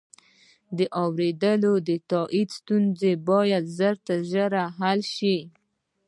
د 0.77 0.79
واورئ 0.91 1.31
تائیدو 1.41 1.73
ستونزه 2.57 3.11
باید 3.29 3.63
ژر 3.77 3.95
تر 4.07 4.19
ژره 4.31 4.63
حل 4.79 4.99
شي. 5.15 5.37